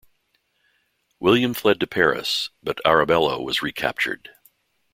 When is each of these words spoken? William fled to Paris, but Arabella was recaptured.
William 1.19 1.53
fled 1.53 1.79
to 1.79 1.85
Paris, 1.85 2.49
but 2.63 2.83
Arabella 2.83 3.39
was 3.39 3.61
recaptured. 3.61 4.31